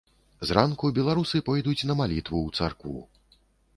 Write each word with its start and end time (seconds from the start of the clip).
Зранку 0.51 0.89
беларусы 0.95 1.43
пойдуць 1.49 1.87
на 1.91 1.99
малітву 2.03 2.37
ў 2.47 2.49
царкву. 2.61 2.99